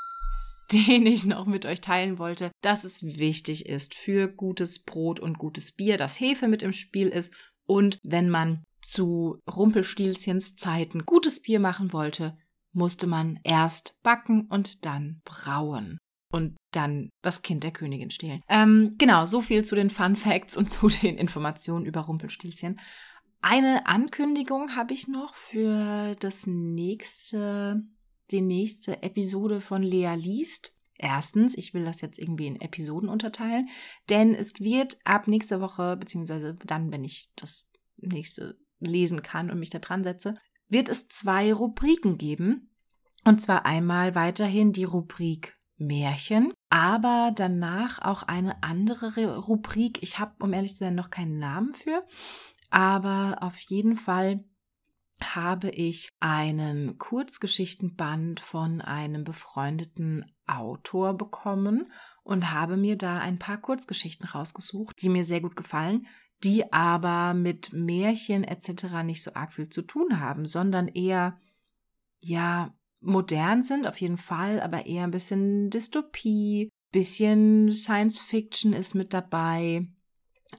den 0.72 1.06
ich 1.06 1.24
noch 1.24 1.46
mit 1.46 1.64
euch 1.64 1.80
teilen 1.80 2.18
wollte, 2.18 2.50
dass 2.60 2.84
es 2.84 3.02
wichtig 3.02 3.64
ist 3.64 3.94
für 3.94 4.28
gutes 4.28 4.84
Brot 4.84 5.18
und 5.18 5.38
gutes 5.38 5.72
Bier, 5.72 5.96
dass 5.96 6.20
Hefe 6.20 6.46
mit 6.46 6.62
im 6.62 6.74
Spiel 6.74 7.08
ist 7.08 7.32
und 7.64 7.98
wenn 8.02 8.28
man 8.28 8.64
zu 8.82 9.38
Rumpelstilzchens 9.50 10.56
Zeiten 10.56 11.06
gutes 11.06 11.40
Bier 11.40 11.58
machen 11.58 11.94
wollte, 11.94 12.36
musste 12.72 13.06
man 13.06 13.38
erst 13.44 14.00
backen 14.02 14.46
und 14.48 14.84
dann 14.84 15.20
brauen 15.24 15.98
und 16.32 16.56
dann 16.72 17.10
das 17.22 17.42
Kind 17.42 17.62
der 17.62 17.72
Königin 17.72 18.10
stehlen. 18.10 18.42
Ähm, 18.48 18.94
genau, 18.98 19.26
so 19.26 19.42
viel 19.42 19.64
zu 19.64 19.74
den 19.74 19.90
Fun 19.90 20.16
Facts 20.16 20.56
und 20.56 20.68
zu 20.70 20.88
den 20.88 21.16
Informationen 21.18 21.86
über 21.86 22.00
Rumpelstilzchen. 22.00 22.80
Eine 23.40 23.86
Ankündigung 23.86 24.76
habe 24.76 24.94
ich 24.94 25.08
noch 25.08 25.34
für 25.34 26.14
das 26.20 26.46
nächste, 26.46 27.82
die 28.30 28.40
nächste 28.40 29.02
Episode 29.02 29.60
von 29.60 29.82
Lea 29.82 30.14
liest. 30.14 30.78
Erstens, 30.96 31.58
ich 31.58 31.74
will 31.74 31.84
das 31.84 32.00
jetzt 32.00 32.20
irgendwie 32.20 32.46
in 32.46 32.60
Episoden 32.60 33.08
unterteilen, 33.08 33.68
denn 34.08 34.34
es 34.34 34.60
wird 34.60 34.96
ab 35.04 35.26
nächster 35.26 35.60
Woche, 35.60 35.96
beziehungsweise 35.96 36.56
dann, 36.64 36.92
wenn 36.92 37.02
ich 37.02 37.30
das 37.34 37.66
nächste 37.96 38.56
lesen 38.78 39.22
kann 39.22 39.50
und 39.50 39.58
mich 39.58 39.70
da 39.70 39.80
dran 39.80 40.04
setze, 40.04 40.34
wird 40.72 40.88
es 40.88 41.08
zwei 41.08 41.52
Rubriken 41.52 42.18
geben. 42.18 42.70
Und 43.24 43.40
zwar 43.40 43.64
einmal 43.64 44.14
weiterhin 44.14 44.72
die 44.72 44.84
Rubrik 44.84 45.56
Märchen, 45.76 46.52
aber 46.70 47.32
danach 47.34 48.00
auch 48.00 48.22
eine 48.22 48.62
andere 48.62 49.36
Rubrik. 49.36 50.02
Ich 50.02 50.18
habe, 50.18 50.32
um 50.40 50.52
ehrlich 50.52 50.72
zu 50.72 50.78
sein, 50.78 50.94
noch 50.94 51.10
keinen 51.10 51.38
Namen 51.38 51.72
für, 51.72 52.04
aber 52.70 53.38
auf 53.40 53.58
jeden 53.58 53.96
Fall 53.96 54.44
habe 55.22 55.70
ich 55.70 56.08
einen 56.18 56.98
Kurzgeschichtenband 56.98 58.40
von 58.40 58.80
einem 58.80 59.22
befreundeten 59.22 60.24
Autor 60.46 61.14
bekommen 61.14 61.86
und 62.24 62.50
habe 62.50 62.76
mir 62.76 62.96
da 62.96 63.18
ein 63.18 63.38
paar 63.38 63.58
Kurzgeschichten 63.58 64.26
rausgesucht, 64.26 65.00
die 65.00 65.08
mir 65.08 65.24
sehr 65.24 65.40
gut 65.40 65.54
gefallen, 65.54 66.06
die 66.44 66.72
aber 66.72 67.34
mit 67.34 67.72
Märchen 67.72 68.44
etc. 68.44 69.02
nicht 69.04 69.22
so 69.22 69.34
arg 69.34 69.52
viel 69.52 69.68
zu 69.68 69.82
tun 69.82 70.20
haben, 70.20 70.46
sondern 70.46 70.88
eher, 70.88 71.38
ja, 72.20 72.74
modern 73.00 73.62
sind, 73.62 73.86
auf 73.86 74.00
jeden 74.00 74.16
Fall, 74.16 74.60
aber 74.60 74.86
eher 74.86 75.04
ein 75.04 75.10
bisschen 75.10 75.70
Dystopie, 75.70 76.70
bisschen 76.92 77.72
Science 77.72 78.20
Fiction 78.20 78.72
ist 78.72 78.94
mit 78.94 79.12
dabei. 79.12 79.88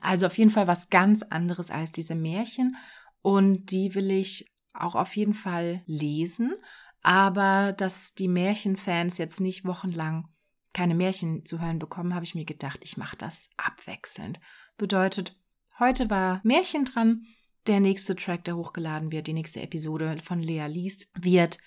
Also 0.00 0.26
auf 0.26 0.36
jeden 0.36 0.50
Fall 0.50 0.66
was 0.66 0.90
ganz 0.90 1.22
anderes 1.22 1.70
als 1.70 1.92
diese 1.92 2.14
Märchen. 2.14 2.76
Und 3.22 3.70
die 3.70 3.94
will 3.94 4.10
ich 4.10 4.46
auch 4.74 4.96
auf 4.96 5.16
jeden 5.16 5.34
Fall 5.34 5.82
lesen. 5.86 6.54
Aber 7.02 7.72
dass 7.72 8.14
die 8.14 8.28
Märchenfans 8.28 9.18
jetzt 9.18 9.40
nicht 9.40 9.64
wochenlang 9.64 10.28
keine 10.74 10.94
Märchen 10.94 11.44
zu 11.44 11.60
hören 11.60 11.78
bekommen, 11.78 12.14
habe 12.14 12.24
ich 12.24 12.34
mir 12.34 12.44
gedacht, 12.44 12.80
ich 12.82 12.96
mache 12.96 13.16
das 13.16 13.48
abwechselnd. 13.56 14.40
Bedeutet, 14.76 15.38
Heute 15.78 16.08
war 16.08 16.40
Märchen 16.44 16.84
dran. 16.84 17.26
Der 17.66 17.80
nächste 17.80 18.14
Track, 18.14 18.44
der 18.44 18.56
hochgeladen 18.56 19.10
wird, 19.10 19.26
die 19.26 19.32
nächste 19.32 19.60
Episode 19.60 20.16
von 20.22 20.40
Lea 20.40 20.66
liest, 20.68 21.10
wird 21.18 21.58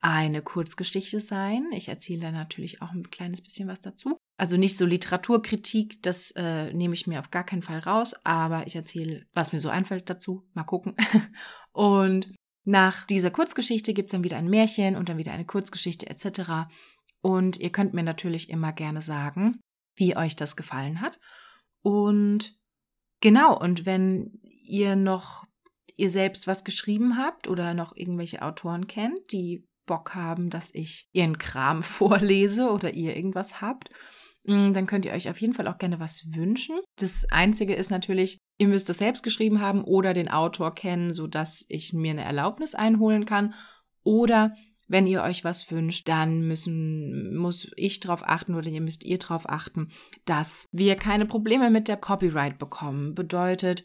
eine 0.00 0.40
Kurzgeschichte 0.40 1.20
sein. 1.20 1.66
Ich 1.72 1.88
erzähle 1.88 2.20
da 2.22 2.30
natürlich 2.30 2.80
auch 2.80 2.92
ein 2.92 3.10
kleines 3.10 3.42
bisschen 3.42 3.68
was 3.68 3.80
dazu. 3.80 4.16
Also 4.38 4.56
nicht 4.56 4.78
so 4.78 4.86
Literaturkritik, 4.86 6.02
das 6.02 6.30
äh, 6.36 6.72
nehme 6.72 6.94
ich 6.94 7.06
mir 7.06 7.20
auf 7.20 7.30
gar 7.30 7.44
keinen 7.44 7.62
Fall 7.62 7.80
raus, 7.80 8.14
aber 8.24 8.66
ich 8.66 8.76
erzähle, 8.76 9.26
was 9.34 9.52
mir 9.52 9.58
so 9.58 9.68
einfällt 9.68 10.08
dazu. 10.08 10.48
Mal 10.54 10.64
gucken. 10.64 10.96
Und 11.72 12.32
nach 12.64 13.04
dieser 13.06 13.30
Kurzgeschichte 13.30 13.92
gibt 13.92 14.06
es 14.06 14.12
dann 14.12 14.24
wieder 14.24 14.36
ein 14.36 14.48
Märchen 14.48 14.94
und 14.94 15.08
dann 15.08 15.16
wieder 15.16 15.32
eine 15.32 15.46
Kurzgeschichte 15.46 16.08
etc. 16.08 16.68
Und 17.22 17.58
ihr 17.58 17.72
könnt 17.72 17.94
mir 17.94 18.02
natürlich 18.02 18.50
immer 18.50 18.72
gerne 18.72 19.00
sagen, 19.00 19.58
wie 19.96 20.16
euch 20.16 20.36
das 20.36 20.54
gefallen 20.54 21.00
hat. 21.00 21.18
Und 21.80 22.57
Genau, 23.20 23.58
und 23.58 23.86
wenn 23.86 24.40
ihr 24.62 24.96
noch 24.96 25.44
ihr 25.96 26.10
selbst 26.10 26.46
was 26.46 26.64
geschrieben 26.64 27.16
habt 27.16 27.48
oder 27.48 27.74
noch 27.74 27.96
irgendwelche 27.96 28.42
Autoren 28.42 28.86
kennt, 28.86 29.32
die 29.32 29.66
Bock 29.86 30.14
haben, 30.14 30.50
dass 30.50 30.72
ich 30.72 31.08
ihren 31.12 31.38
Kram 31.38 31.82
vorlese 31.82 32.70
oder 32.70 32.94
ihr 32.94 33.16
irgendwas 33.16 33.60
habt, 33.60 33.90
mm, 34.44 34.72
dann 34.72 34.86
könnt 34.86 35.04
ihr 35.04 35.12
euch 35.12 35.28
auf 35.28 35.40
jeden 35.40 35.54
Fall 35.54 35.66
auch 35.66 35.78
gerne 35.78 35.98
was 35.98 36.32
wünschen. 36.34 36.78
Das 36.96 37.26
Einzige 37.30 37.74
ist 37.74 37.90
natürlich, 37.90 38.38
ihr 38.58 38.68
müsst 38.68 38.88
es 38.88 38.98
selbst 38.98 39.22
geschrieben 39.22 39.60
haben 39.60 39.82
oder 39.82 40.14
den 40.14 40.30
Autor 40.30 40.70
kennen, 40.70 41.12
sodass 41.12 41.66
ich 41.68 41.92
mir 41.92 42.12
eine 42.12 42.24
Erlaubnis 42.24 42.76
einholen 42.76 43.26
kann. 43.26 43.54
Oder 44.04 44.54
wenn 44.88 45.06
ihr 45.06 45.22
euch 45.22 45.44
was 45.44 45.70
wünscht, 45.70 46.08
dann 46.08 46.46
müssen, 46.48 47.36
muss 47.36 47.70
ich 47.76 48.00
darauf 48.00 48.26
achten 48.26 48.54
oder 48.54 48.68
ihr 48.68 48.80
müsst 48.80 49.04
ihr 49.04 49.18
darauf 49.18 49.48
achten, 49.48 49.90
dass 50.24 50.66
wir 50.72 50.96
keine 50.96 51.26
Probleme 51.26 51.70
mit 51.70 51.88
der 51.88 51.98
Copyright 51.98 52.58
bekommen. 52.58 53.14
Bedeutet, 53.14 53.84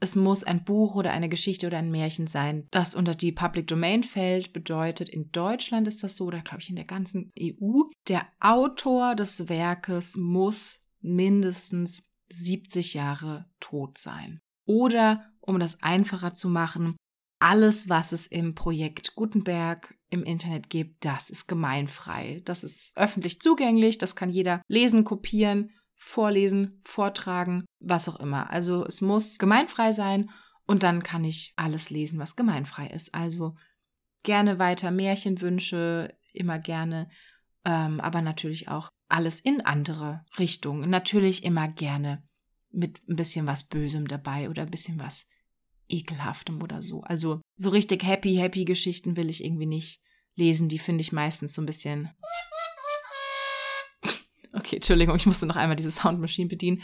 es 0.00 0.16
muss 0.16 0.44
ein 0.44 0.64
Buch 0.64 0.94
oder 0.94 1.10
eine 1.10 1.28
Geschichte 1.28 1.66
oder 1.66 1.78
ein 1.78 1.90
Märchen 1.90 2.26
sein, 2.26 2.66
das 2.70 2.94
unter 2.94 3.14
die 3.14 3.32
Public 3.32 3.66
Domain 3.66 4.02
fällt. 4.02 4.52
Bedeutet, 4.52 5.08
in 5.08 5.30
Deutschland 5.30 5.86
ist 5.86 6.02
das 6.02 6.16
so, 6.16 6.26
oder 6.26 6.40
glaube 6.40 6.62
ich 6.62 6.70
in 6.70 6.76
der 6.76 6.86
ganzen 6.86 7.30
EU, 7.38 7.82
der 8.08 8.26
Autor 8.40 9.14
des 9.14 9.48
Werkes 9.48 10.16
muss 10.16 10.86
mindestens 11.00 12.02
70 12.30 12.94
Jahre 12.94 13.46
tot 13.60 13.98
sein. 13.98 14.40
Oder, 14.64 15.24
um 15.40 15.58
das 15.58 15.82
einfacher 15.82 16.32
zu 16.32 16.48
machen, 16.48 16.96
alles, 17.40 17.88
was 17.88 18.12
es 18.12 18.26
im 18.26 18.54
Projekt 18.54 19.14
Gutenberg 19.16 19.94
im 20.10 20.22
Internet 20.22 20.70
gibt, 20.70 21.04
das 21.04 21.30
ist 21.30 21.46
gemeinfrei. 21.46 22.42
Das 22.44 22.62
ist 22.62 22.92
öffentlich 22.96 23.40
zugänglich, 23.40 23.98
das 23.98 24.14
kann 24.14 24.28
jeder 24.28 24.62
lesen, 24.68 25.04
kopieren, 25.04 25.70
vorlesen, 25.96 26.80
vortragen, 26.84 27.64
was 27.80 28.08
auch 28.08 28.20
immer. 28.20 28.50
Also 28.50 28.84
es 28.84 29.00
muss 29.00 29.38
gemeinfrei 29.38 29.92
sein 29.92 30.30
und 30.66 30.82
dann 30.82 31.02
kann 31.02 31.24
ich 31.24 31.52
alles 31.56 31.90
lesen, 31.90 32.18
was 32.18 32.36
gemeinfrei 32.36 32.88
ist. 32.88 33.14
Also 33.14 33.56
gerne 34.22 34.58
weiter 34.58 34.90
Märchenwünsche, 34.90 36.14
immer 36.32 36.58
gerne, 36.58 37.08
ähm, 37.64 38.00
aber 38.00 38.20
natürlich 38.20 38.68
auch 38.68 38.90
alles 39.08 39.40
in 39.40 39.60
andere 39.62 40.24
Richtungen. 40.38 40.90
Natürlich 40.90 41.42
immer 41.42 41.68
gerne 41.68 42.22
mit 42.70 43.00
ein 43.08 43.16
bisschen 43.16 43.46
was 43.46 43.66
Bösem 43.68 44.06
dabei 44.06 44.48
oder 44.48 44.62
ein 44.62 44.70
bisschen 44.70 45.00
was 45.00 45.28
ekelhaftem 45.90 46.62
oder 46.62 46.82
so. 46.82 47.02
Also 47.02 47.40
so 47.56 47.70
richtig 47.70 48.04
happy, 48.04 48.34
happy 48.36 48.64
Geschichten 48.64 49.16
will 49.16 49.30
ich 49.30 49.44
irgendwie 49.44 49.66
nicht 49.66 50.00
lesen. 50.36 50.68
Die 50.68 50.78
finde 50.78 51.02
ich 51.02 51.12
meistens 51.12 51.54
so 51.54 51.62
ein 51.62 51.66
bisschen. 51.66 52.10
Okay, 54.52 54.76
Entschuldigung, 54.76 55.14
ich 55.14 55.26
musste 55.26 55.46
noch 55.46 55.54
einmal 55.54 55.76
diese 55.76 55.92
Soundmaschine 55.92 56.48
bedienen. 56.48 56.82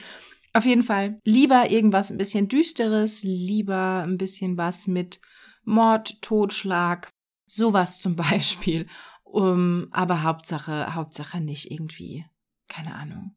Auf 0.53 0.65
jeden 0.65 0.85
Fall 0.85 1.21
lieber 1.25 1.69
irgendwas 1.69 2.13
ein 2.13 2.17
bisschen 2.17 2.47
düsteres, 2.47 3.25
lieber 3.25 4.05
ein 4.07 4.19
bisschen 4.19 4.57
was 4.57 4.87
mit 4.87 5.21
Mord, 5.65 6.23
Totschlag, 6.23 7.11
sowas 7.45 7.99
zum 7.99 8.15
Beispiel. 8.17 8.87
Um, 9.25 9.89
aber 9.91 10.23
Hauptsache, 10.23 10.95
Hauptsache 10.95 11.41
nicht 11.41 11.73
irgendwie, 11.73 12.25
keine 12.69 12.95
Ahnung. 12.95 13.35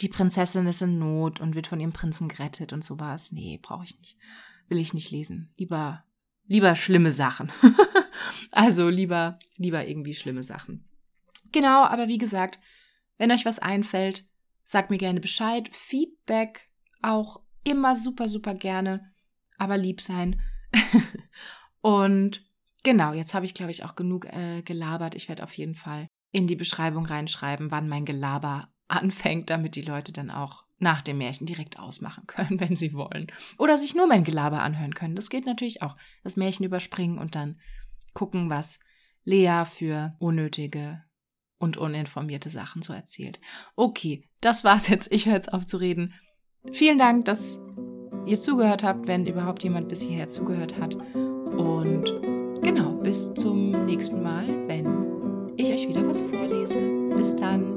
Die 0.00 0.08
Prinzessin 0.08 0.66
ist 0.66 0.82
in 0.82 0.98
Not 0.98 1.40
und 1.40 1.54
wird 1.54 1.68
von 1.68 1.78
ihrem 1.78 1.92
Prinzen 1.92 2.28
gerettet 2.28 2.72
und 2.72 2.82
sowas. 2.82 3.30
Nee, 3.30 3.60
brauche 3.62 3.84
ich 3.84 3.96
nicht 3.96 4.18
will 4.68 4.78
ich 4.78 4.94
nicht 4.94 5.10
lesen. 5.10 5.52
Lieber, 5.56 6.04
lieber 6.46 6.74
schlimme 6.74 7.12
Sachen. 7.12 7.50
also 8.50 8.88
lieber, 8.88 9.38
lieber 9.56 9.86
irgendwie 9.86 10.14
schlimme 10.14 10.42
Sachen. 10.42 10.88
Genau, 11.52 11.84
aber 11.84 12.08
wie 12.08 12.18
gesagt, 12.18 12.58
wenn 13.18 13.30
euch 13.30 13.44
was 13.44 13.58
einfällt, 13.58 14.26
sagt 14.64 14.90
mir 14.90 14.98
gerne 14.98 15.20
Bescheid. 15.20 15.68
Feedback 15.72 16.68
auch 17.02 17.40
immer 17.64 17.96
super, 17.96 18.28
super 18.28 18.54
gerne, 18.54 19.12
aber 19.58 19.76
lieb 19.76 20.00
sein. 20.00 20.40
Und 21.80 22.44
genau, 22.82 23.12
jetzt 23.12 23.34
habe 23.34 23.46
ich, 23.46 23.54
glaube 23.54 23.70
ich, 23.70 23.84
auch 23.84 23.94
genug 23.94 24.26
äh, 24.26 24.62
gelabert. 24.62 25.14
Ich 25.14 25.28
werde 25.28 25.44
auf 25.44 25.56
jeden 25.56 25.74
Fall 25.74 26.08
in 26.32 26.46
die 26.46 26.56
Beschreibung 26.56 27.06
reinschreiben, 27.06 27.70
wann 27.70 27.88
mein 27.88 28.04
Gelaber 28.04 28.68
anfängt, 28.88 29.50
damit 29.50 29.76
die 29.76 29.82
Leute 29.82 30.12
dann 30.12 30.30
auch 30.30 30.65
nach 30.78 31.02
dem 31.02 31.18
Märchen 31.18 31.46
direkt 31.46 31.78
ausmachen 31.78 32.24
können, 32.26 32.60
wenn 32.60 32.76
sie 32.76 32.92
wollen. 32.92 33.28
Oder 33.58 33.78
sich 33.78 33.94
nur 33.94 34.06
mein 34.06 34.24
Gelaber 34.24 34.62
anhören 34.62 34.94
können. 34.94 35.16
Das 35.16 35.30
geht 35.30 35.46
natürlich 35.46 35.82
auch. 35.82 35.96
Das 36.22 36.36
Märchen 36.36 36.64
überspringen 36.64 37.18
und 37.18 37.34
dann 37.34 37.60
gucken, 38.14 38.50
was 38.50 38.80
Lea 39.24 39.64
für 39.66 40.14
unnötige 40.18 41.02
und 41.58 41.76
uninformierte 41.76 42.50
Sachen 42.50 42.82
so 42.82 42.92
erzählt. 42.92 43.40
Okay, 43.74 44.28
das 44.40 44.64
war's 44.64 44.88
jetzt. 44.88 45.10
Ich 45.10 45.26
höre 45.26 45.34
jetzt 45.34 45.52
auf 45.52 45.66
zu 45.66 45.78
reden. 45.78 46.14
Vielen 46.72 46.98
Dank, 46.98 47.24
dass 47.24 47.58
ihr 48.26 48.38
zugehört 48.38 48.82
habt, 48.82 49.06
wenn 49.06 49.26
überhaupt 49.26 49.62
jemand 49.62 49.88
bis 49.88 50.02
hierher 50.02 50.28
zugehört 50.28 50.78
hat. 50.78 50.94
Und 51.14 52.04
genau, 52.62 52.92
bis 52.96 53.32
zum 53.34 53.70
nächsten 53.86 54.22
Mal, 54.22 54.46
wenn 54.68 55.52
ich 55.56 55.70
euch 55.70 55.88
wieder 55.88 56.06
was 56.06 56.22
vorlese. 56.22 56.78
Bis 57.16 57.34
dann. 57.36 57.76